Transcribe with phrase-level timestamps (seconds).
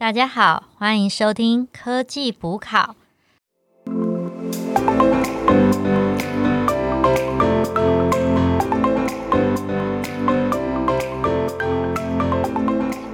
[0.00, 2.94] 大家好，欢迎收听科技补考。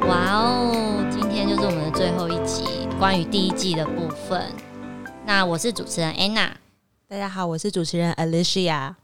[0.02, 4.52] 哇哦，今天就是我们的最后一集，关于第一季的部分。
[5.24, 6.50] 那我是主持人 Anna。
[7.08, 8.94] 大家好，我是主持人 Alicia。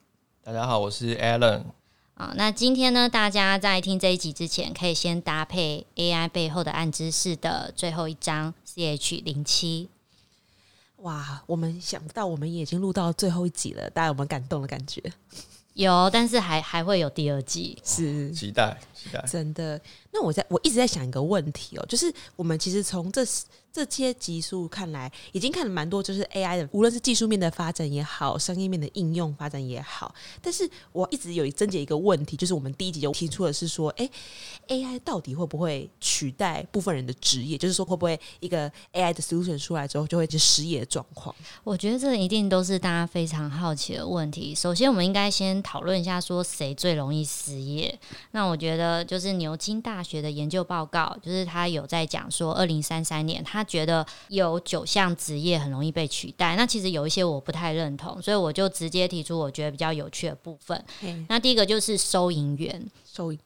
[0.45, 1.63] 大家好，我是 Alan。
[2.21, 9.89] 啊，那今天呢，大家在听这一集之前，可以先搭配 AI 背后的暗知识的最后一章 CH 零七。
[10.97, 15.03] 哇，我们想不到，我们也已经录到最后一集了，大家有没有感动的感觉？
[15.73, 19.25] 有，但是还还会有第二季，是期待期待。
[19.27, 19.81] 真的。
[20.13, 23.25] 那我在我一直在想一个问题哦，就是我们其实从这
[23.73, 30.15] 这些集数看来，已经看了蛮多，就是 AI 的，无论是技术面的发展也好，商业面的应用发展也好。
[30.43, 34.09] 但是我一直有一症结一个问题，就是我们第一集就提出的是说，哎
[34.69, 37.57] ，AI 到底会不会取代部分人的职业？
[37.57, 41.35] 就是说，会不会一个 AI 的 solution 出来之后，就会是失业的状况？
[41.63, 44.55] 我觉得这一定都是大家非常好奇的问题。
[44.55, 47.99] 首先，我们应该先讨论一下，说谁最容易失业？
[48.33, 56.57] 那我觉得就是牛津大学的研究报告，就是他有在讲说，二零三三年他觉得有九项职业很容易被取代。
[56.57, 60.85] 那其实有一些我不太认同，所以我就直接提出我觉得比较有趣的部分。
[61.29, 63.39] 那第一个就是收银员，收银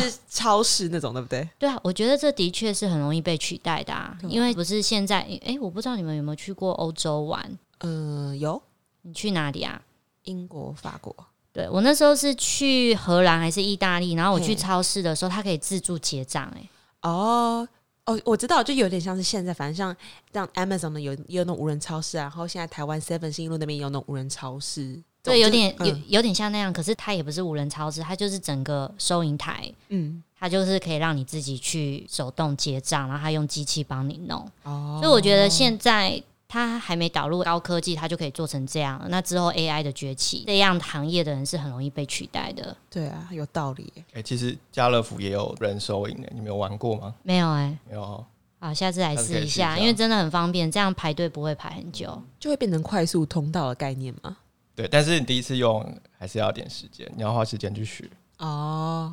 [0.00, 1.48] 是超市那种，对不对？
[1.58, 7.58] 对啊，我觉得这的确是很容易被取代的啊，因为不是现在，哎，我不知道你们有没有去过欧洲玩？
[7.80, 8.60] 嗯，有。
[9.06, 9.82] 你去哪里啊？
[10.22, 11.14] 英国、法国。
[11.52, 14.14] 对我那时候是去荷兰还是意大利？
[14.14, 16.50] 然后我去超市的时候，他可以自助结账。
[16.56, 16.68] 哎，
[17.02, 17.68] 哦
[18.06, 19.96] 哦，我知道，就有点像是现在，反正像
[20.32, 25.02] 像 Amazon 的有也有那种无人超市啊，然后现在台湾 Seven 新路那边也有那种无人超市。
[25.22, 29.72] 对，有点有有点像那样，可是它也不是无人超市，它就是整个收银台。
[29.88, 34.46] 嗯，它就是可以让你自己去手动结账，然后它用机器帮你弄。
[34.64, 36.22] 哦，所以我觉得现在。
[36.54, 39.04] 它还没导入高科技，它就可以做成这样。
[39.08, 42.76] 那之后 AI 的崛起，这样行业的人是很容易被取代的。
[42.88, 43.92] 对啊，有道理。
[44.12, 47.12] 哎，其实家乐福也有人收银的，你没有玩过吗？
[47.24, 48.24] 没有哎，没有。
[48.60, 54.36] 好，下次来试一下，因为真的很方便，这样排队不会排很久，就会变成快速通道的概念吗？
[54.76, 55.84] 对，但是你第一次用
[56.16, 58.08] 还是要点时间，你要花时间去学。
[58.38, 59.12] 哦。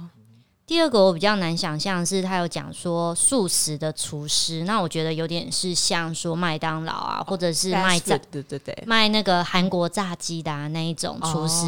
[0.71, 11.65] 第二个我比较难想象是，他有讲说素食的厨师，那我觉得有点是像说麦当劳啊，或者是卖炸，对对对，卖那个韩国炸鸡的那一种厨师。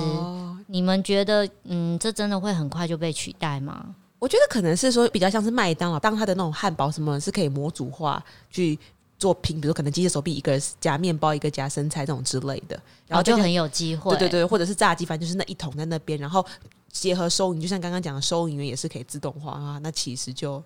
[0.68, 3.88] 你们觉得，嗯，这真的会很快就被取代吗？
[4.20, 8.80] 我觉得可能是说比较像是麦当劳，当他的那种汉堡什么是可以模组化去
[9.24, 14.12] 做拼，比如可能机械手臂一个夹面包，一个夹生菜这种之类的，然后就很有机会。
[14.18, 16.46] 对对对，或者是炸鸡，反正就是那一桶在那边，然后。
[16.94, 19.80] 结合收银，就像刚刚讲的，收银员也是可以自动化啊。
[19.82, 20.64] 那其实就，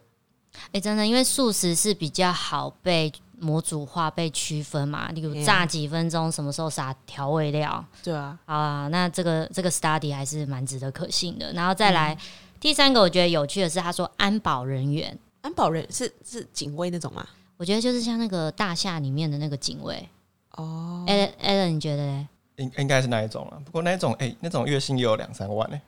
[0.73, 3.09] 哎，真的，因为素食是比较好被
[3.40, 5.09] 模组化、被区分嘛。
[5.12, 8.38] 例如炸几分钟，什么时候撒调味料，对啊。
[8.44, 11.53] 好啊，那这个这个 study 还是蛮值得可信的。
[11.53, 12.18] 然后再来
[12.59, 17.25] 第三个，我觉得有趣的是，他说安保人员，安保人是是警卫那种吗？
[17.57, 20.07] 我觉得就是像那个大厦里面的那个警卫。
[20.56, 22.28] 哦，Allen，你觉得呢？
[22.56, 23.62] 应应该是那一种了。
[23.63, 25.79] 不过那一种，哎，那种月薪也有两三万呢。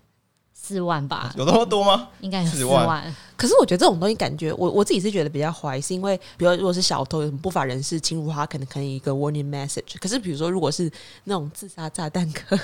[0.53, 2.09] 四万吧，有那么多吗？
[2.21, 3.15] 应该有四万。
[3.35, 9.97] 可是我觉得这种东西，感觉我我自己是觉得比较怀疑，是因为比如如果是小偷，有什么不法人士侵入，他可能可以一个 warning message。
[9.99, 10.91] 可是比如说，如果是
[11.23, 12.59] 那种自杀炸弹客，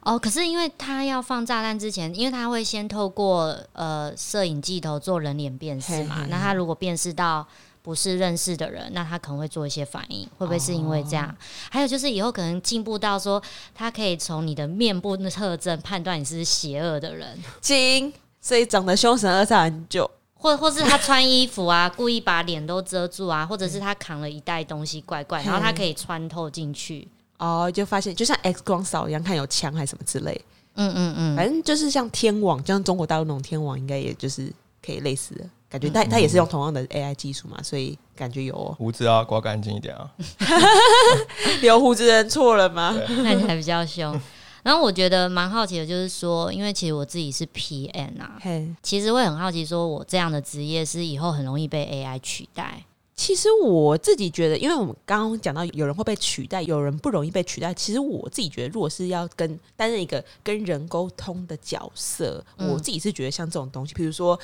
[0.00, 7.46] 哦，可是因为他要放炸弹之前，因为他会先透过呃摄影镜头做人脸辨识嘛，那他如果辨识到。
[7.82, 11.34] 不是认识的人，那他可能会做一些反应，会不会是因为这样？
[11.70, 13.42] 还有就是以后可能进步到说，
[13.74, 27.08] 他可以从你的面部的特征判断你是邪恶的人，精，所以长得凶神恶煞很久，或或是他穿衣服啊，故意把脸都遮住啊，或者是他扛了一袋东西怪怪，然后他可以穿透进去，
[27.38, 30.38] 哦，就发现就像 X 光扫一样，看有枪还是什么之类，
[30.74, 34.52] 嗯嗯嗯，反正就是像天网，就像中国大陆那种天网，应该也就是
[34.84, 35.44] 可以类似的。
[35.70, 40.10] 感觉他他也是用同样的 AI 技术嘛，所以感觉有胡子要刮干净一点啊。
[41.62, 42.92] 留胡子人错了吗？
[43.22, 44.20] 看起来比较凶。
[44.62, 48.36] 然后我觉得蛮好奇的，就是说，因为其实我自己是 PM 啊，
[48.82, 52.84] 其实会很好奇，说我这样的职业是以后很容易被 AI 取代。
[53.14, 57.72] 其实我自己觉得，因为我们刚刚讲到有人会被取代，有人不容易被取代。
[57.72, 64.38] 其实我自己觉得，如果是要跟担任一个跟人沟通的角色，我自己是觉得像这种东西，比如说。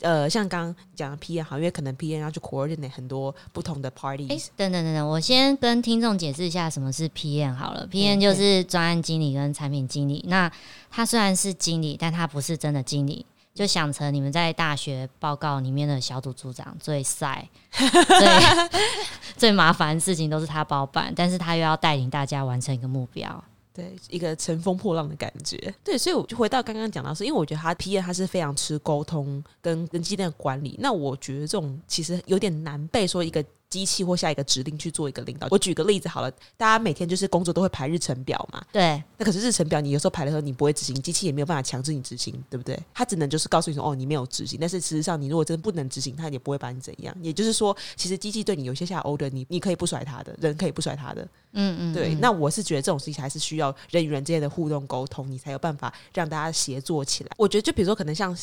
[0.00, 4.28] 呃，像刚刚讲的 P N 好，因为可能 P N 要去 coordinate 很多不同的 party。
[4.28, 7.86] 哎，等等等等，我先跟听众解释一下什么是 P N 好了。
[7.86, 10.24] P N 就是专案经理跟产品经理。
[10.28, 10.50] 那
[10.90, 13.24] 他虽然是经理，但他不是真的经理。
[13.54, 18.28] 就想成你们在大学报告里面的小组组长最晒、 最
[19.34, 23.42] 最麻烦的事情都是他包办，但是他又要带领大家完成一个目标。
[23.76, 25.74] 对，一个乘风破浪的感觉。
[25.84, 30.76] 对，所以我就回到刚刚讲到，是因为我觉得他 P 他是非常吃沟通跟跟机电管理。
[30.80, 33.44] 那我觉得这种其实有点难被说一个。
[33.68, 35.48] 机器或下一个指令去做一个领导。
[35.50, 38.64] 我举个例子好了，大家每天就是工作都会排日程表嘛。
[38.72, 39.02] 对。
[39.18, 42.78] 那可是日程表，你有时候排的时候你不会执行，机器也没有办法强制你执行，对不对？
[42.94, 44.58] 它只能就是告诉你说，哦，你没有执行。
[44.60, 47.14] 但是事实上，你如果真的不能执行，它也不会把你怎样。
[47.20, 51.26] 也就是说，其实机器对你有些下 order，你你可以不甩它的，人可以不甩它的。
[51.52, 51.94] 嗯嗯。
[51.94, 52.14] 对。
[52.14, 57.30] 那我是觉得这种事情还是需要人与人之间的互动沟通，你才有办法让大家协作起来。
[57.36, 58.36] 我觉得，就比如说，可能像。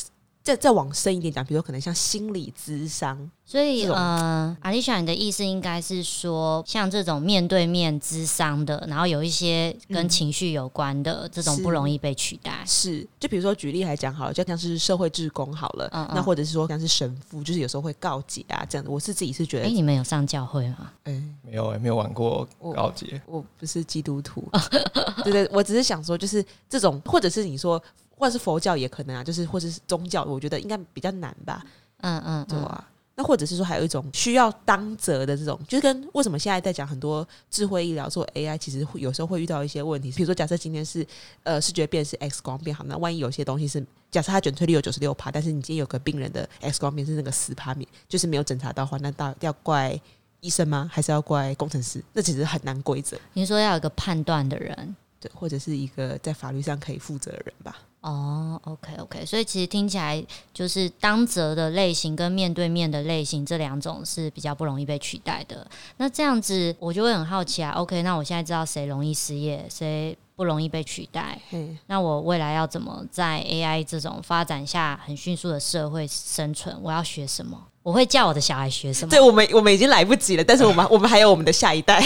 [0.44, 12.62] 再再往深一点讲，比如说可能像心理咨商，所以呃，阿丽莎，你的意思应该是说，像这种面对面咨商的，然后有一些跟情绪有关的这种不容易被取代。
[12.66, 18.92] 是，就比如说举例来讲好了，就像是社会志工好了，那或者是说像是神父，就是有时候会告解啊这样的。
[18.92, 20.92] 我是自己是觉得，哎，你们有上教会吗？
[21.06, 22.46] 哎，没有哎，没有玩过
[22.76, 23.22] 告解。
[23.26, 24.44] 我不是基督徒，
[25.24, 27.82] 对对，我只是想说，就是这种，或者是你说。
[28.24, 31.62] 或者是佛教也可能啊，就是或者是宗教，我觉得应该比较难吧。
[31.98, 32.90] 嗯嗯，对啊。
[33.16, 40.10] 那或者是说还有一种需要当责的这种，就是跟为什么现在在讲很多智慧医疗做 AI，其实会有时候会遇到一些问题。
[40.12, 41.06] 比如说，假设今天是
[41.44, 50.00] 呃视觉辨识 X 光变好，那万一有些东西是假设它准确率有九十六趴，但是你今天有个病人的 X 光片是那个十趴面，就是没有检查到话，那到要怪
[50.40, 50.90] 医生吗？
[50.92, 52.04] 还是要怪工程师？
[52.14, 53.16] 那其实很难规则。
[53.34, 57.78] 你说要有个判断的人，对，或者是一个在法律上可以负责的人吧。
[58.04, 60.22] 哦，OK OK，所以其实听起来
[60.54, 65.66] 就是当责的类型跟面对面的类型这两种是比较不容易被取代的。
[65.96, 67.72] 那这样子我就会很好奇啊。
[67.72, 71.40] OK，那我现在知道谁容易失业，谁不容易被取代。
[71.88, 76.78] 那我未来要怎么在 AI 这种发展下很迅速的社会生存？
[76.82, 77.58] 我要学什么？
[77.84, 79.10] 我会叫我的小孩学什么？
[79.10, 80.44] 对我们，我们已经来不及了。
[80.44, 82.06] 但是我们， 我们还有我们的下一代。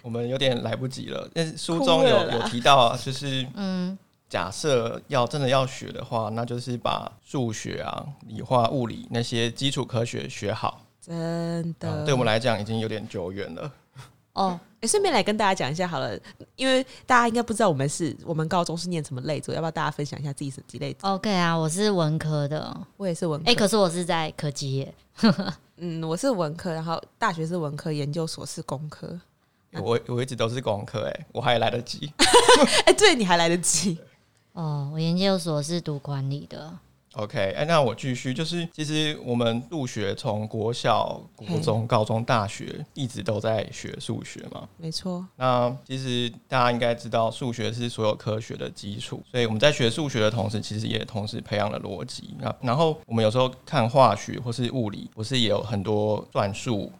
[0.00, 1.28] 我们有点来不及了。
[1.34, 3.98] 但是书中有有提到啊，就是嗯。
[4.32, 10.80] 假设要真的要学的话，那就是把数学啊、理化、物理那些基础科学学好。
[11.02, 13.70] 真的，对我们来讲已经有点久远了。
[14.32, 16.18] 哦，哎，顺便来跟大家讲一下好了，
[16.56, 23.50] 因为大家应该不知道我们是我们高中是念什么类组，要不要大家分享一下自己是几类？OK 啊，我是文科的，我也是文科。
[23.50, 24.94] 哎，可是我是在科技业。
[25.76, 29.20] 嗯，我是文科，然后大学是文科，研究所是工科。
[29.72, 32.10] 我我一直都是工科，哎，我还来得及。
[32.86, 33.98] 哎，对，你还来得及。
[34.52, 36.72] 哦，我研究所是读管理的。
[37.14, 44.66] OK，哎，那我继续，就是其实我们入学从国小、国中、高中、大学一直都在学数学嘛。
[44.78, 45.22] 没错。
[45.36, 52.34] 那其实大家应该知道，数学是所有科学的基础，所以我们在学数学的同时，其实也同时培养了逻辑。
[52.38, 56.90] 那然后我们有时候看化学或是物理，不是也有很多算术？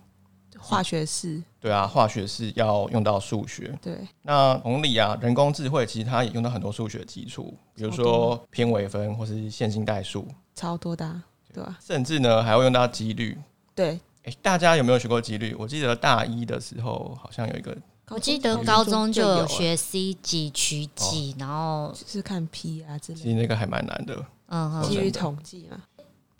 [0.62, 3.76] 化学式，对啊，化学式要用到数学。
[3.82, 11.20] 对，那同理啊，人工智慧其实它也用到很多数学基础，比如说偏微分或是线性代数，超多的，
[11.52, 11.78] 对吧？
[11.84, 13.36] 甚至呢还会用到几率。
[13.74, 15.54] 对，哎，大家有没有学过几率？
[15.58, 17.76] 我记得大一的时候好像有一个，
[18.08, 23.18] 我记得高中就有学 C 几取几，然后是看 P 啊之类。
[23.18, 25.78] 其实那个还蛮难的，嗯，基于统计嘛。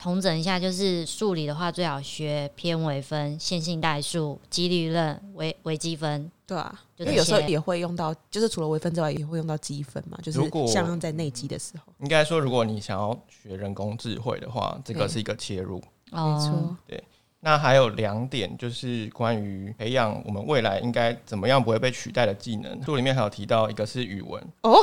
[0.03, 6.29] 统整一下，就是数理的话，最好学偏微分、线性代数、几率论、微微积分。
[6.45, 10.19] 对啊，因为有时候也会用到，就是除了微分之外，也会用到积分嘛。
[10.21, 15.81] 就是像用在内积的时候，应该说，如果你想要学人工智慧的话，这个是一个切入。
[16.11, 17.01] 没错，对。
[17.39, 22.83] 那还有两点，就是关于培养我们未来应该怎么样不会被取代的技能。
[22.83, 24.75] 书里面还有提到一个是语文哦，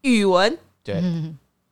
[0.00, 1.02] 语文对。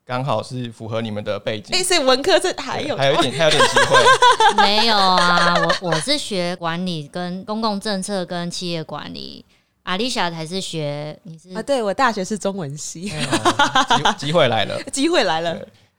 [0.05, 1.77] 刚好是符合你们的背景。
[1.77, 4.63] 哎，所以文科这还有还有一点， 还有点机会。
[4.63, 9.45] 没有啊，我我是学管理跟公共政策跟企业管理。
[9.85, 11.63] 阿丽莎才是学你是啊？
[11.63, 13.11] 对我大学是中文系。
[14.17, 15.57] 机机会来了， 机会来了。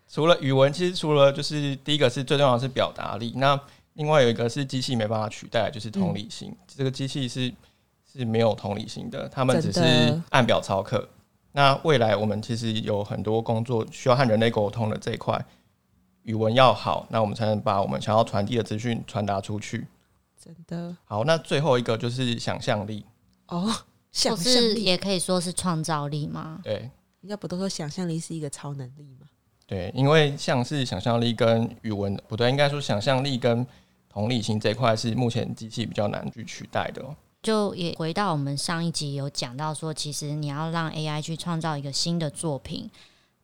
[0.10, 3.34] 除了语文，其实除了就是第一个是最重要的是表达力。
[3.36, 3.60] 那
[3.96, 6.56] 另外有一个是机器没办法取代，就是同理心。
[6.68, 7.52] 这个机器是
[8.12, 11.08] 是没有同理心的，他们只是按表操课。
[11.54, 15.44] 那未来我们其实有很多工作需要和人类沟通的这一块，
[16.24, 19.88] 语文要好，那我们才能把我们想要传递的资讯传达出去。
[20.38, 23.06] 真的好，那最后一个就是想象力
[23.48, 23.74] 哦，
[24.12, 26.60] 想象力也可以说是创造力吗？
[26.64, 26.74] 对，
[27.22, 29.28] 人家不都说想象力是一个超能力吗？
[29.66, 33.66] 对，因为像是想象力跟语文不对，应该说想象力跟
[34.10, 37.04] 同理心这一块是目前机器比较难去取代的。
[37.44, 42.90] 就也回到我们上一集有讲到说，其实你要让 AI 去创造一个新的作品，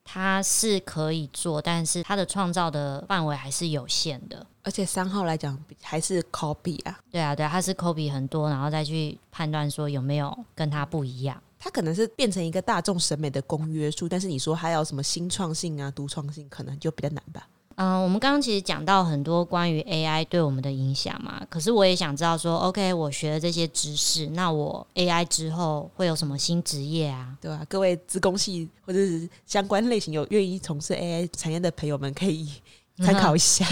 [0.06, 4.48] 它是可以做，但是它的创造的范围还是有限的。
[4.64, 11.40] 而且三号来讲还是 copy 啊，对啊，对啊，它是 copy 很多，然后再去判断说有没有跟它不一样。
[11.60, 17.46] 它可能是变成一个大众审美的公约数，但是你说还有什么新创性啊、独创性，可能就比较难吧。
[17.82, 27.34] 嗯，我们刚刚其实讲到很多关于 AI 对我们的影响嘛，可是我也想知道说，OK，我学了这些知识，那我 AI 之后会有什么新职业啊？
[27.40, 27.66] 对啊？
[27.70, 32.52] 各位资工系或者是相关类型有愿意从事 AI 产业的朋友们，可以
[32.98, 33.66] 参考一下。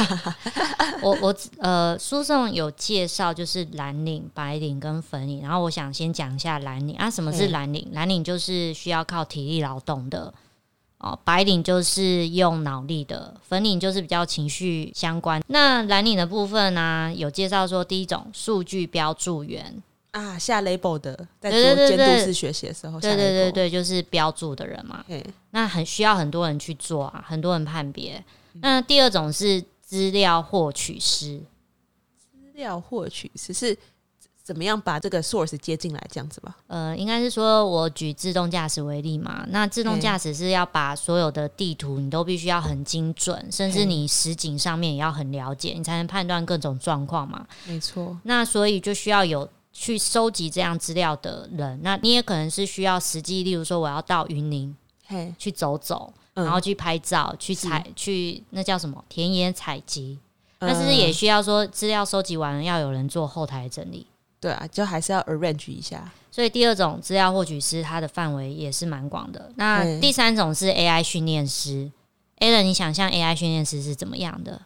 [1.04, 7.86] 我我呃，书上有介绍就是蓝领、白领跟粉领，然后我想先讲一下蓝领啊，什么是蓝领？
[7.92, 10.34] 蓝领就是需要靠体力劳动的。
[11.00, 15.40] 哦，白领就是用脑力的，粉领就是比较情绪相关。
[15.48, 25.06] 那蓝领的部分呢，有介绍说，第一种数据标注员啊，下 label 的，在做监督式学习的时候，对对对对，就是标注的人嘛。
[25.52, 28.24] 那很需要很多人去做啊，很多人判别。
[28.62, 31.40] 那第二种是资料获取师，
[32.18, 33.78] 资料获取师是。
[34.48, 36.56] 怎么样把这个 source 接进来，这样子吧？
[36.68, 39.46] 呃，应该是说，我举自动驾驶为例嘛。
[39.50, 47.46] 那自动驾驶是要把所有的地图，你都必须要很精准，甚至你实景上面也要很了解，你才能判断各种状况嘛。
[47.66, 48.18] 没错。
[48.24, 51.78] 那所以就需要有去收集这样资料的人。
[51.84, 54.74] 那你也可能是需要实际，例如说我要到云林
[55.38, 60.18] 去走走，然后去拍照，去采去那叫什么田野采集。
[60.58, 64.08] 但是也需要说资料收集完了，要有人做后台整理？
[64.40, 66.12] 对啊，就还是要 arrange 一下。
[66.32, 69.52] 所以第二种资料获取师，它的范围也是蛮广的。
[69.56, 71.92] 那第三种是 AI 训练师。
[72.40, 74.62] a l a n 你想象 AI 训练师是怎么样的？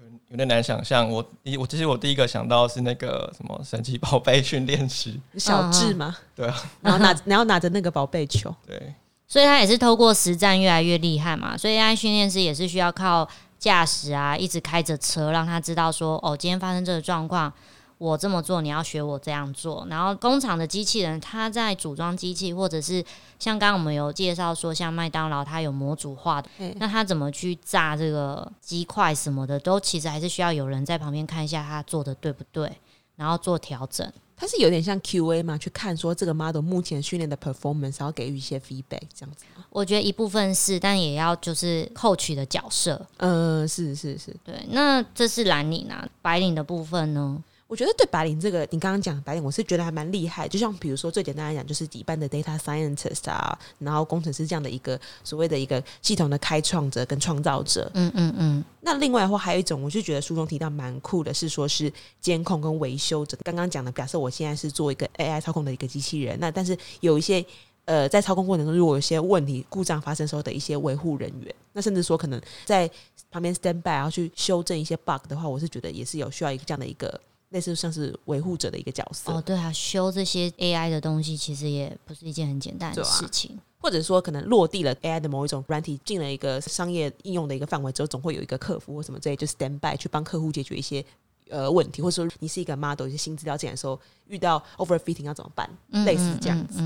[0.00, 1.08] 有有点难想象。
[1.08, 6.16] 我第我其实我第一个想到是那个什么神奇宝贝训练师小智吗？
[6.34, 8.52] 对啊，然后拿然后拿着那个宝贝球。
[8.66, 8.92] 对，
[9.28, 11.56] 所以他也是透过实战越来越厉害嘛。
[11.56, 17.52] 所以 AI 训练师也是需要靠驾驶啊，一直开着车，让他知道说，哦，今天发生这个状况。
[17.98, 19.86] 我这么做，你要学我这样做。
[19.88, 23.02] 然后工厂的机器人，它在组装机器，或者是
[23.38, 32.70] 像刚刚我们有介绍说，像麦当劳它有模组化的，那它怎么去炸这个鸡块什么的，都其实还是需要有人在旁边看一下它做的对不对，
[33.16, 34.06] 然后做调整。
[34.38, 39.46] 它是有点像 QA 嘛，去看说这个 model 目前训练的 performance，然后给予一些 feedback 这样子。
[39.70, 43.06] 我觉得一部分是，但也要就是后取的角色。
[43.16, 44.54] 嗯，是是是，对。
[44.68, 47.42] 那这是蓝领啊，白领的部分呢？
[47.68, 50.46] 我觉得对白领这个，你刚刚讲白领，我是觉得还蛮厉害。
[50.46, 57.90] 就像比如说最简单来讲，就是一般的 data scientist 啊，然后工程师这样的一个所谓的一个系统的开创者跟创造者。
[57.94, 58.64] 嗯嗯嗯。
[58.80, 63.36] 那另外的话，还有一种，我就觉得书中提到蛮酷的，是说是监控跟维修者。
[63.42, 67.44] 刚刚讲的，假设我现在是做一个 AI 操控的一个机器人，那但是有一些
[67.86, 72.88] 呃在操控过程中，如果有些问题故障发生时候的一些维护人员，那甚至说可能在
[73.28, 77.20] 旁边 stand by 然后去修正一些 bug 的话，我是觉得也是有需要一个这样的一个。
[77.56, 79.32] 类似像是维护者的一个角色。
[79.32, 91.02] 哦，对啊，修这些 AI 的东西其实也不是一件很简单的事情，或者说可能落地了 AI 的某一种软体进了一个商业应用的一个范围之后，总会有一个客服或什么之类就 stand by 去帮客户解决一些
[91.48, 93.98] 呃问题，或者说你是一个 model 一些新资料进来的时候
[94.28, 95.70] 遇到 overfitting 要怎么办，
[96.04, 96.82] 类似这样子。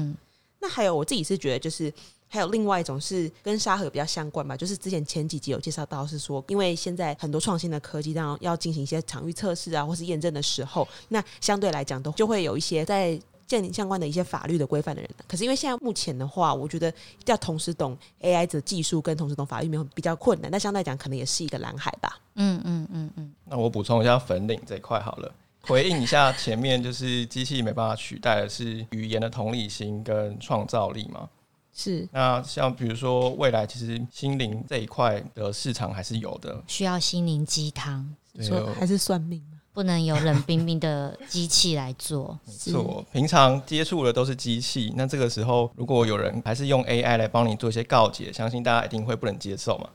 [0.60, 1.92] 那还有我自己是觉得就是。
[2.32, 15.10] 还有另外一种是跟沙盒比较相关吧，就是之前前几集有介绍到，是说因为现在很多创新的科技，当然要进行一些场域测试啊，或是验证的时候，那相对来讲都就会有一些在建立相关的一些法律的规范的人。
[15.26, 16.94] 可是因为现在目前的话，我觉得
[17.26, 22.16] 要同时懂 AI 的技术跟同时懂法律没有比较困难，那相对来讲可能也是一个蓝海吧。
[22.36, 23.34] 嗯嗯嗯嗯。
[23.44, 31.28] 那我补充一下粉领这一块好了，回应一下前面就是机器没办法取代的是语言的同理心跟创造力嘛。
[31.72, 39.58] 是，那像比如说未来其实心灵这一块的市场还是有的，需要心灵鸡汤，说还是算命吗？
[39.72, 42.36] 不能有冷冰冰的机器来做。
[42.44, 49.88] 没错，平常接触的都是机器，那这个时候如果有人还是用 AI 来帮你做一些告解，相信大家一定会不能接受嘛。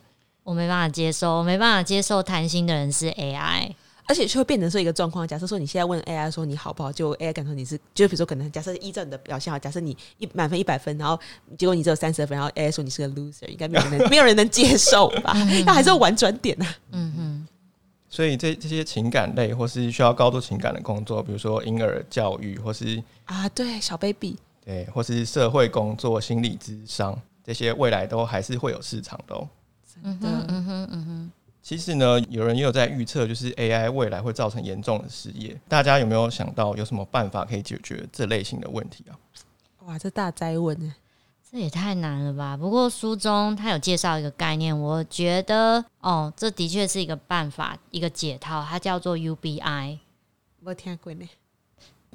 [0.43, 3.73] 我没办法接受，我没办法接受谈心的人是 AI。
[4.07, 11.19] 而且就会变成说一个状况，假设说你现在问 AI 说你好不好，就 AI 感受你是，就比如说可能假设依照你的表现啊，假设你一满分一百分，然后
[11.57, 15.33] 结果你只有三十分，然后 AI 说你是个 loser，应该没有人 没有人能接受吧？
[15.65, 16.75] 那还是要婉转点啊。
[16.91, 17.47] 嗯嗯。
[18.07, 29.35] 所以这这些情感类或是需要高度情感的工作，比如说婴儿教育或是啊，对小 baby，对，或是社会工作、心理智商这些，未来都还是会有市场的。
[29.35, 29.49] 哦。
[30.03, 31.31] 嗯哼，嗯哼，嗯哼。
[31.65, 35.59] 其实呢，有人也有在预测，就是 AI 未来会造成严重的失业。
[35.67, 39.17] 大家有没有想到有什么办法可以解决这类型的问题啊？
[39.87, 40.93] 哇，这大灾问呢！
[41.51, 42.55] 这也太难了吧？
[42.55, 49.97] 不过书中他有介绍一个概念，我觉得哦，这的确是一个办法，一个解套，它叫做 UBI。
[50.63, 51.27] 我听过呢。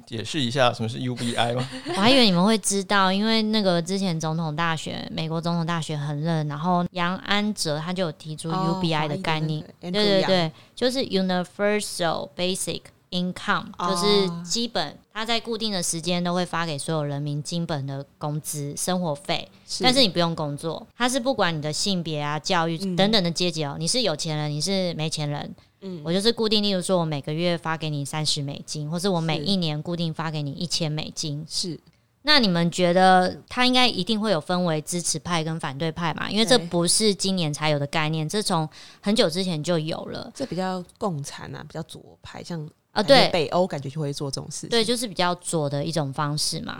[0.05, 1.67] 解释一下什么是 UBI 吗？
[1.95, 12.81] 我还以为你们会知道，因为那个之前总统大选，美国总统大选很热，然后杨安哲他就有提出 UBI 的概念，对对对，就是 Universal Basic
[13.11, 19.47] Income，就是基本他在固定的时间都会发给所有人民基本的工资、生活费，
[19.81, 25.53] 但是你不用工作，他是不管你的性别啊、教育等等的阶级哦，你是有钱人，你是没钱人。
[25.83, 31.43] 嗯，我就是固定，例如说，我每个月发给你三十美金，或是我每一年固定发给你一千美金。
[31.49, 31.79] 是，
[32.21, 36.29] 那你们觉得他应该一定会有分为支持派跟反对派嘛？
[36.29, 38.69] 因为这不是今年才有的概念，这从
[39.01, 40.31] 很久之前就有了。
[40.35, 44.67] 这比较共产啊，比较左派，像啊，对北欧感觉就会做这种事。
[44.67, 46.77] 对，就是比较左的一种方式嘛。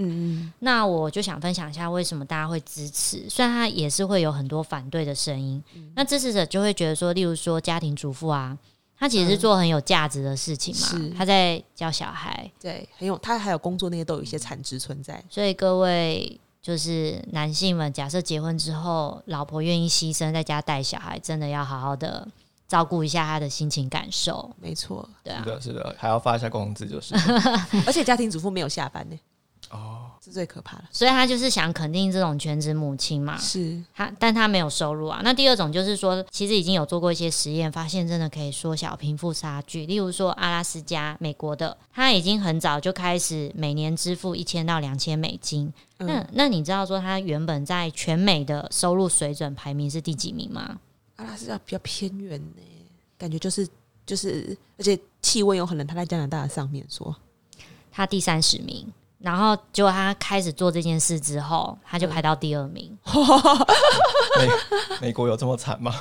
[0.59, 5.63] 那我就想分享一下为什么大家会支持，虽然他也是会有很多反对的声音。
[5.95, 8.57] 那支持者就会觉得说，例如说家庭主妇啊。
[9.03, 15.19] 他其实是做很有价值的事情嘛，他在教小孩，对，很有他还有工作那些都有一些产值存在。
[15.27, 22.27] 所以各位就是男性们，假设结婚之后，老婆愿意牺牲在家带小孩，真的要好好的
[22.71, 24.49] 照顾一下他的心情感受。
[24.61, 27.13] 没错，对啊，是的，是的，还要发一下工资就是，
[27.85, 29.19] 而且家庭主妇没有下班呢。
[29.69, 29.97] 哦。
[30.23, 35.19] 是最可怕的，所以他就是想肯定这种全职母亲嘛，是他，但他没有收入啊。
[35.23, 39.87] 那第二种就是说，其实已经有做过一些实验，发现真的可以缩小贫富差距。
[39.87, 45.73] 例如说，阿拉斯加，美国的，他已经很早就开始每年支付一千到两千美金。
[45.97, 50.77] 那那你知道说他原本在全美的收入水准排名是第几名吗？
[51.21, 52.61] 阿拉斯加比较偏远呢，
[53.17, 53.67] 感觉就是
[54.05, 57.15] 就是，而且气温有可能他在加拿大的上面，说
[57.91, 58.91] 他第三十名。
[59.19, 62.97] 然后结果他开始做这件事之后，他就排到第二名。
[64.39, 64.49] 美
[64.99, 65.93] 美国有这么惨吗？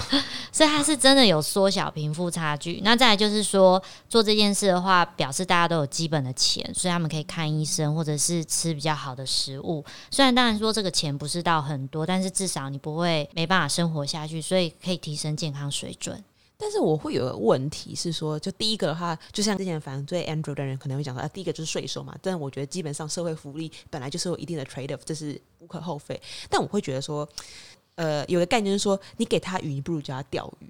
[0.56, 2.80] 所以它是真的有缩小贫富差距。
[2.82, 9.84] 那再来就是说，做这件事的话，表示大家都有基本的钱，所以他们可以看医生，或者是吃比较好的食物。
[10.10, 16.24] 虽然当然说这个钱不是到很多，但是至少你不会没办法生活下去，所以可以提升健康水准。
[16.56, 22.16] 但是我会有个问题是说，就第一个的话，就像之前反对 Andrew 的人可能会讲说，啊，第一个就是税收嘛。
[22.22, 26.18] 但我觉得基本上社会福利本来就是有一定的 trade off，这是无可厚非。
[26.48, 27.28] 但我会觉得说，
[27.96, 30.66] 呃，有个概念是说，你给他鱼，你不如教他钓鱼。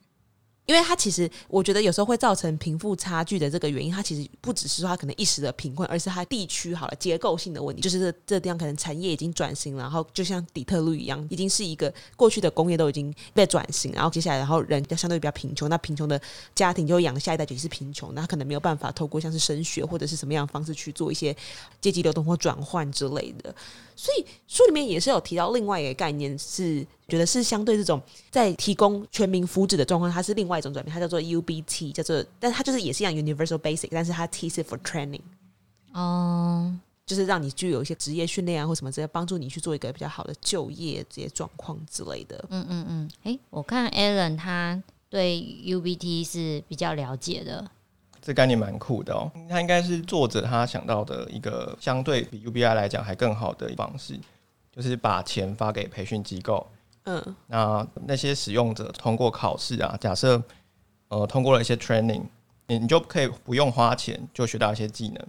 [0.64, 16.20] 因为他其实，我觉得有时候会造成贫富差距的这个原因，他其实不只是说他可能一时的贫困，而是他地区好了结构性的问题，就是这这地方可能产业已经转型了，然后就像底特律一样，已经是一个过去的工业都已经被转型，然后接下来然后人相对比较贫穷，那贫穷的
[16.52, 21.32] 家庭就养下一代就是贫穷，那可能没有办法透过像是升学或者是什么样的方式去做一些
[21.80, 23.54] 阶级流动或转换之类的。
[23.94, 35.20] 所以书里面也是有提到另外一个概念，是觉得是相对这种在提供全民福祉的状况，它是另外一种转变，它叫做 UBT，叫做，但它就是也是一样 Universal Basic，但是它 T 是 for training，
[35.92, 36.74] 哦，
[37.06, 42.44] 就是让你具有一些职业训练啊或什么之类，帮助你去做一个比较好的就业这些状况之类的。
[42.50, 47.70] 嗯嗯嗯，哎，我看 Alan 他对 UBT 是比较了解的。
[48.20, 54.18] 这概念蛮酷的哦，它应该是作者他想到的一个相对比 UBI 来讲还更好的方式，
[54.74, 56.66] 就是把钱发给培训机构，
[57.06, 60.40] 嗯，那那些使用者通过考试啊，假设
[61.08, 62.22] 呃通过了一些 training，
[62.66, 65.26] 你你就可以不用花钱就学到一些技能，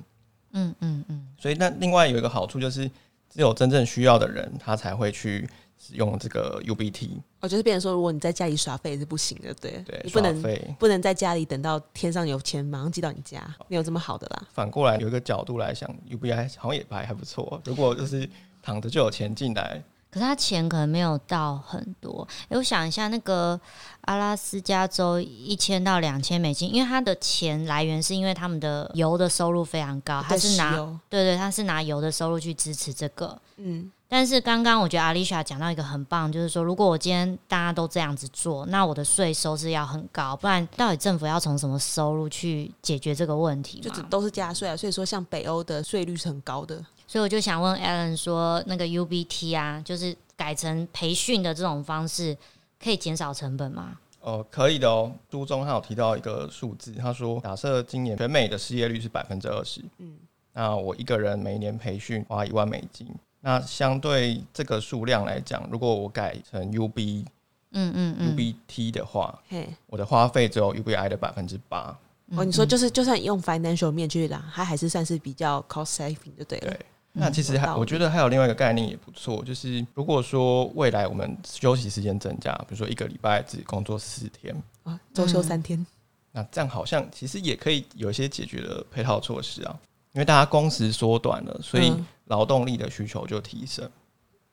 [0.54, 2.88] 嗯嗯嗯，所以那另外有一个好处就是，
[3.30, 5.50] 只有真正需要的人他才会去。
[5.80, 7.08] 使用这个 UBT，
[7.40, 10.44] 哦就是变成说，如果你在家里耍废是不行的，对，对，你不能
[10.80, 14.48] 不能在家里等到天上有钱马上寄到你家，没有这么好的啦。
[14.52, 17.62] 反过来有一个角度来想，UBI 好像也还还不错。
[17.64, 18.28] 如果就是
[18.64, 22.28] 躺着就有钱进来，可是他钱可能没有到很多。
[22.50, 23.60] 哎，我想一下，那个
[24.02, 30.72] 阿拉斯加州一千到两千美金，因为他的钱来源是因为他们的油的收入非常高，他是拿
[31.10, 33.92] 对对，他是拿油的收入去支持这个，嗯。
[34.10, 43.82] 但是刚刚我觉得阿丽莎讲到一个很棒，就是说，如果我今天大家都这样子做，那我的税收是要很高，不然到底政府要从什么收入去解决这个问题？
[43.82, 46.82] 就都是加税啊，所以说像北欧的税率是很高的。
[47.08, 52.38] 所以我就想问 Alan 说，那个 UBT 啊，就是改成培训的这种方式，
[52.84, 53.98] 可以减少成本吗？
[54.20, 55.10] 哦，可以的哦。
[55.32, 60.18] 书中他有提到一个数字，他说，假设今年全美的失业率是百分之二十，嗯，
[60.52, 63.08] 那我一个人每年培训花一万美金。
[63.40, 67.24] 那相对这个数量来讲，如果我改成 UB，
[67.72, 71.98] 嗯嗯嗯，UBT 的话，嘿我的花费只有 UBI 的百分之八。
[72.36, 76.72] 哦，你说就是就算用 financial 面去啦，它还是算是比较 cost saving 就对了。
[76.72, 76.86] 对，
[77.20, 85.84] 那其实还我觉得还有另外一个概念也不错，就是如果说未来我们休息时间增加，比如说一个礼拜只工作四天啊，周休三天，
[86.32, 89.76] 那这样好像其实也可以有一些解决的配套措施啊，
[90.14, 91.92] 因为大家工时缩短了，所以
[92.26, 93.90] 劳动力的需求就提升。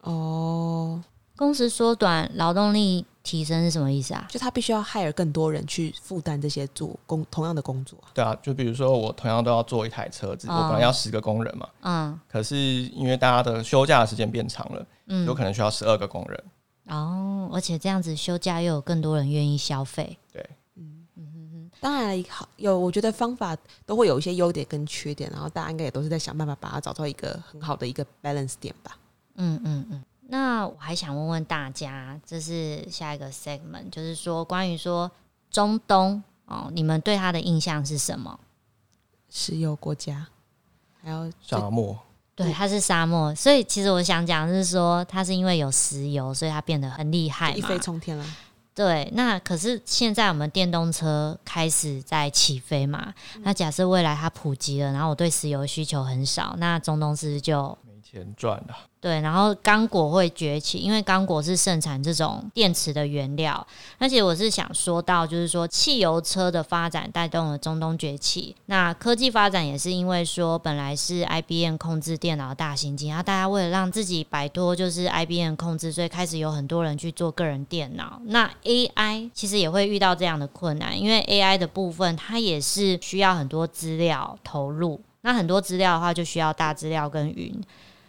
[0.00, 1.02] 哦，
[1.36, 4.24] 工时缩短，劳动力提升是什么意思啊？
[4.30, 7.98] 就他必须要 hire 更多人去负担这些做工同样的工作。
[8.12, 16.44] 对啊，就比如说我同样都要做一台车子，我本来要十个工人嘛，嗯，可是因为大家的休假的时间变长了，嗯，有可能需要十二个工人。
[16.88, 20.18] 哦，而且这样子休假又有更多人愿意消费。
[20.30, 23.56] 对，嗯嗯嗯，当然好有，我觉得方法
[23.86, 28.98] 都会有一些优点跟缺点，然后大家应该也都是在想办法把它找到一个很好的一个 balance 点吧。
[29.36, 35.10] 嗯嗯嗯，那我还想问问大家，这是下一个 segment，就是说关于说
[35.50, 38.40] 中东哦，你们对它的印象是什么？
[39.28, 40.26] 石油国家，
[41.02, 41.98] 还有沙漠。
[42.36, 48.26] 对，它是沙漠，所以其实我想讲是说，它是因为有石油，所以它变得很厉害，一飞冲天了。
[48.74, 53.14] 对，那可是现在我们电动车开始在起飞嘛？
[53.42, 58.74] 那假设未来它普及了，然后我对石油需求很少，那中东是不是就没钱赚了？
[59.04, 63.54] 对，然后刚果会崛起，因为刚果是盛产这种电池的原料。
[63.98, 68.56] 而且我是想说到，就是说汽油车的发展带动了中东崛起。
[68.64, 78.18] 那科技发展也是因为说，本来是 IBM 控制电脑大型机，然后大家为了让自己摆脱就是 IBM 控制，所以开始有很多人去做个人电脑。
[78.24, 84.98] 那 AI 其实也会遇到这样的困难，因为 AI 的部分它也是需要很多资料投入。
[85.20, 87.54] 那很多资料的话，就需要大资料跟云。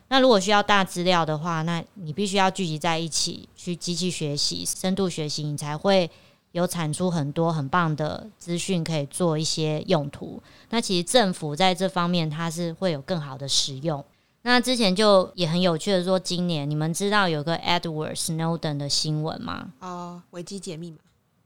[0.08, 6.10] 那如果需要大资料的话，那你必须要聚集在一起去机器学习、深度学习，你才会
[6.52, 10.42] 有产出很多很棒的资讯，可以做一些用途。
[10.70, 14.04] 那其实政府在这方面它是会有更好的使用。
[14.44, 19.74] 那之前就也很有趣的说，今年你们知道有个 Edward Snowden 的新闻吗？
[19.80, 20.98] 哦，维基解密嘛？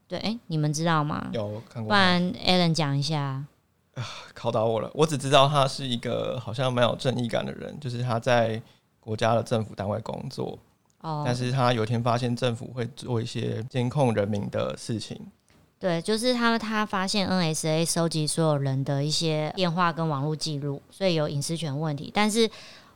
[0.06, 1.30] 对，哎，你们知道吗？
[1.32, 1.88] 有看过。
[1.88, 3.46] 不然 Alan 讲一下。
[4.34, 4.90] 考倒我了！
[4.94, 8.62] 我只知道他是一个好像蛮有正义感的人，就是他在
[9.00, 10.58] 国家的政府单位工作，
[11.02, 15.20] 哦，但是他有一天发现政府会做一些监控人民的事情。
[15.80, 22.50] 对，就是他他发现 NSA 收集所有人的一些电话跟网络记录，所以有隐私权问题，但是。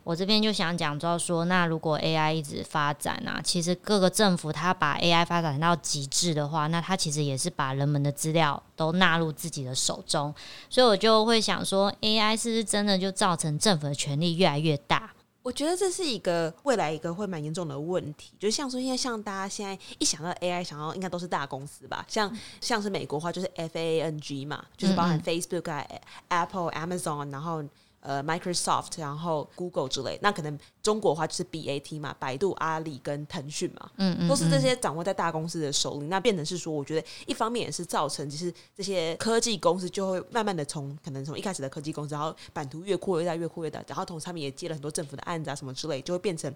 [0.04, 10.32] 我这边就想讲，到说，那如果 AI 一直发展啊，其实各个政府它把 AI 发展到极致的话，那它其实也是把人们的资料都纳入自己的手中。
[10.68, 15.10] 所以我就会想说，AI 是不是真的就造成政府的权力越来越大？
[15.42, 18.32] 我觉得这是一个未来一个会蛮严重的问题。
[18.38, 22.04] 就像说，现在像大家现在一想到 AI，想到应该都是大公司吧？
[22.08, 25.82] 像像是美国话就是 FANG 嘛，就是包含 Facebook 啊、
[26.28, 27.64] Apple、Amazon，然后。
[28.04, 36.06] 呃，Microsoft，然后 Google 之类，那可能中国的话就是 BAT 嘛，百度、阿里跟腾讯嘛，嗯嗯，都是这些掌握在大公司的手里。
[36.08, 46.54] 那变成是说，我觉得一方面也是造成，就是这些科技公司就会慢慢的从可能从一开始的科技公司，然后版图越扩越大，越扩越大，然后同时他们也接了很多政府的案子啊什么之类，就会变成，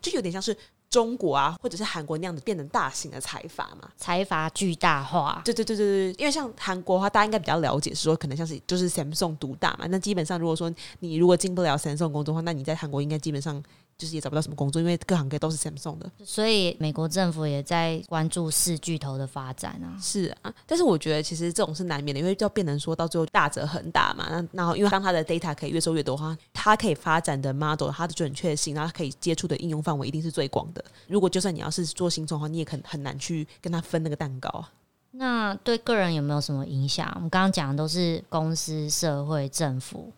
[0.00, 0.56] 就有点像是。
[0.96, 5.42] 中国啊，或者是韩国那样子变成大型的财阀嘛，财阀巨大化。
[5.44, 9.86] 对对对对对，因为像韩国的话，大家应该比较了解，是说可能像是就是 Samsung 独大嘛。
[9.90, 13.62] 那基本上如果说你如果进不了 Samsung 工作的话，那你在韩国应该基本上。
[13.98, 19.96] 就是也找不到什么工作，因为各行各业都是 Samsung 的，所以美国政府也在关注四巨头的发展啊。
[19.98, 24.28] 是啊，但是我觉得其实这种是难免的，因为要变成说到最后大者恒大嘛。
[24.30, 30.84] 那然后因为当它的 data 可以越收越多的话，它可以发展的 model 它的准确性，然后可以接触的应用范围一定是最广的。
[31.08, 34.70] 如果就算你要是做新创的话，你也很很难去跟他分那个蛋糕啊。
[35.12, 37.10] 那对个人有没有什么影响？
[37.14, 40.12] 我们刚刚讲的都是公司、社会、政府。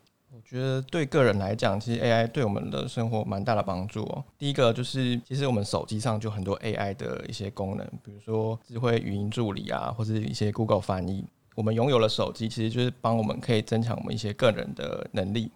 [0.49, 4.25] 觉得对个人来讲，其实 AI 对我们的生活蛮大的帮助哦。
[4.39, 11.23] 第一个就是，其实我们手机上就很多 AI 的一些功能，比如说智慧语音助理啊，或者一些 Google 翻译。
[11.55, 15.51] 我们拥有了手机，其实就是帮我们可以增强我们一些个人的能力。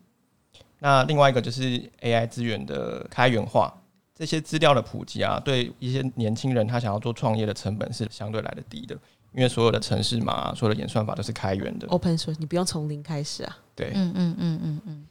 [0.81, 3.73] 那另外一个就是 AI 资源的开源化，
[4.15, 8.99] 这些资料的普及啊，对一些年轻人他想要做创业的成本是相对来的低的。
[9.35, 13.59] 因为所有的城市嘛、所有的演算法都是开源的，open source，你不用从零开始啊。
[13.75, 15.07] 对，嗯嗯嗯嗯嗯。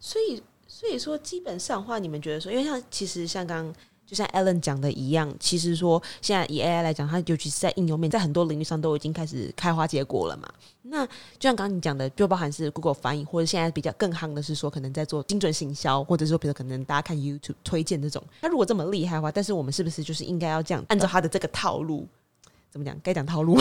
[0.00, 3.72] 所以，所以说，基本上话，你们觉得说，因为像其实像刚
[4.06, 10.48] 就像 Alan 讲的一样，其实说现在以 AI 来讲，它尤其是在应用面，在很多领域上都已经开始开花结果了嘛。
[10.82, 18.22] 那就像刚刚你讲的，就包含是 Google 翻译，或者现在比较更夯的是说，可能在做精准行销，或者说比如可能大家看 YouTube 推荐这种。
[18.40, 22.06] 那如果这么厉害的话，但是我们是不是就是应该要这样按照它的这个套路？
[22.76, 22.94] 怎么讲？
[23.02, 23.56] 该讲套路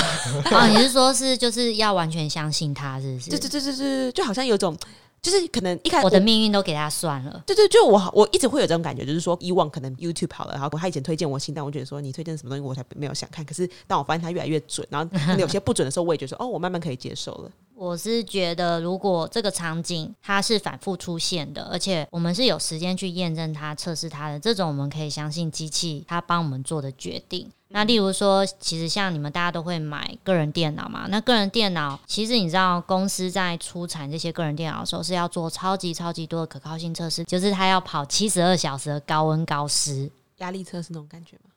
[0.51, 0.67] 啊？
[0.67, 3.29] 你是说，是就是要完全相信他，是不是？
[3.29, 4.75] 对对对对对，就好像有种，
[5.21, 7.41] 就是可能一开始我的命运都给他算了。
[7.45, 17.49] 对对，就我我一直会有这种感觉，就是说以往可能 YouTube 好了，然后他以前推荐我新但，我觉得说你推荐什么东西我才没有想看，可是当我发现他越来越准，然后可能有些不准的时候，我也觉得说哦，我慢慢可以接受了。
[17.77, 27.51] 我是觉得，如果这个场景它是反复出现的，而且我们是有时间去验证它、测试它的，这种我们可以相信机器它帮我们做的决定。
[27.67, 41.49] 那例如说，其实像你们大家都会买个人电脑嘛，那个人电脑其实你知道，公司在出产这些个人电脑的时候是要做超级超级多的可靠性测试，就是它要跑七十二小时的高温高湿压力测试那种感觉吗？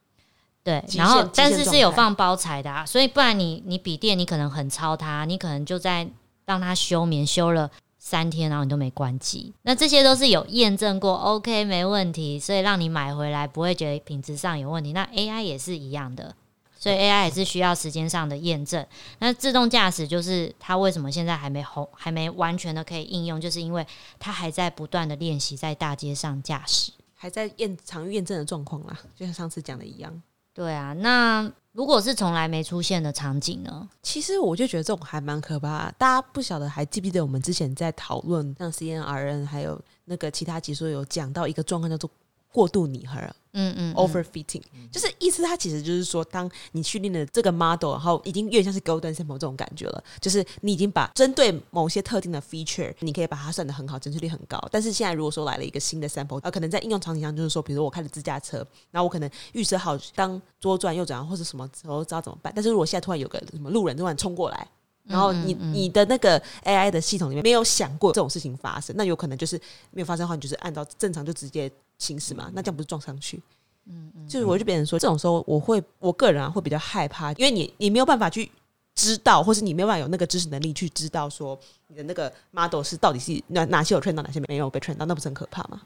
[0.69, 6.07] 对，然后但是是有放包材的啊，所以不然你你笔电你可能很超它，你可能就在
[6.45, 14.93] 让它休眠休了三天，然后你都没关机，那这些都是有验证过，OK 没问题，所以让你买回来不会觉得品质上有问题。
[14.93, 16.35] 那 AI 也是一样的。
[16.81, 18.87] 所以 AI 也是需要时间上的验证。
[19.19, 23.85] 那自动驾驶就是它为什么现在还没红，还没完全的可以应用，就是因为
[24.19, 26.93] 它还在不断的练习在大街上驾驶。
[27.17, 30.23] 还在验常验证的状况啦，就像上次讲的一样。
[30.59, 33.89] 对啊，那如果是从来没出现的场景呢？
[34.03, 35.89] 其实我就觉得这种还蛮可怕。
[35.93, 42.11] 大家不晓得还记不记得我们之前在讨论像 CNRN 还有那个其他集数有讲到一个状况叫做
[42.51, 43.21] 过度拟合
[43.59, 54.59] 嗯嗯嗯 （overfitting），、就是意思它其实就是说，当你训练的这个 model，然后已经有点像是 golden sample 这种感觉了，就是你已经把针对某些特定的 feature，你可以把它算得很好，准确率很高。
[54.71, 58.59] 但是现在如果说来了一个新的 sample，呃，可能在应用场景上就是说，比如说我开了自驾车，
[58.91, 64.69] 然后我可能预设好当左转右转或者什么时候知道怎么办，但是如果现在突然有个什么路人突然冲过来。
[65.05, 69.59] 然后你你的那个 AI 的系统里面没有想过这种事情发生，那有可能就是
[69.91, 73.41] 没有发生的话，你就是按照正常就直接行驶嘛，那这样不是撞上去？
[73.87, 78.51] 嗯嗯，就是我就别人说，这种时候我会我个人啊会比较害怕，因为你你没有办法去
[78.95, 85.81] 知道，或是你没有办法有那个知识能力去知道说你的那个 model 是到底是哪哪些有 train 到，哪些没有被 train 到，那不是很可怕吗？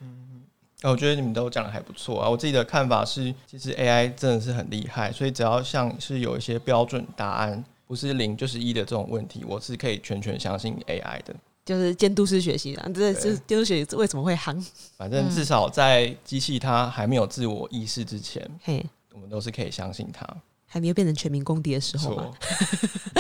[0.85, 2.29] 那我觉得你们都讲的还不错啊。
[2.29, 11.33] 我自己的看法是，其实 AI 真的是很厉害，所以只要像是有一些标准答案，不是零就是一的这种问题，我是可以全权相信 AI 的。
[11.64, 14.64] 就是监督式学习啊，这是监督学习为什么会行？
[14.96, 20.27] 反正至少在机器它还没有自我意识之前，嘿，我们都是可以相信它。
[20.66, 22.31] 还没有变成全民公敌的时候嘛。，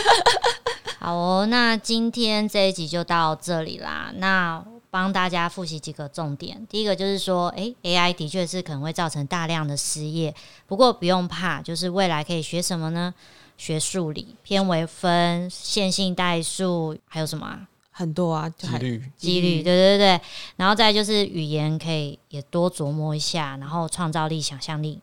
[0.98, 4.10] 好哦，那今天这一集就到这里啦。
[4.16, 6.66] 那帮大家复习几个重点。
[6.68, 10.34] 第一个就是说，诶 a i 的确是可能会造成大量的失业，
[10.66, 13.12] 不过不用怕，就是未来可以学什么呢？
[13.58, 17.68] 学数理、偏微分、线性代数，还有什么啊？
[17.92, 19.02] 很多啊，就还几率。
[19.16, 20.20] 几率，对对对，
[20.56, 25.00] 然后再就是语言可以也多琢磨一下，然后创造力、想象力。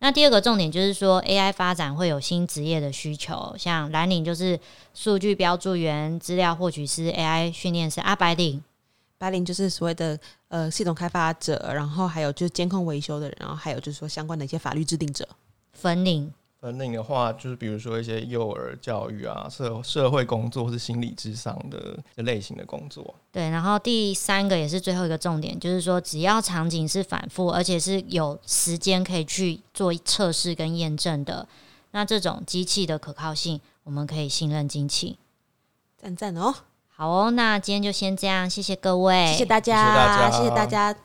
[0.00, 4.58] 那第二个重点就是说，AI 发展会有新职业的需求，像蓝领就是
[4.94, 8.62] 数据标注员、资料获取师、AI 训练师，啊，白领。
[9.18, 15.28] 白领就是所谓的呃系统开发者，然后还有就是监控维修的人，然后还有就是说相关的一些法律制定者。
[15.74, 23.14] 粉领，分领的话，就是比如说一些幼儿教育啊、社社会工作或是心理智商的这类型的工作。
[23.32, 31.48] 对，然后第三个也是最后一个重点，就是说只要场景是反复，而且是有时间可以去做测试跟验证的，
[31.92, 35.18] 那这种机器的可靠性，我们可以信任机器。
[35.96, 36.54] 赞赞哦，
[36.88, 40.38] 好哦，那今天就先这样，谢谢各位，谢谢大家，谢谢大家。
[40.38, 40.96] 谢谢大家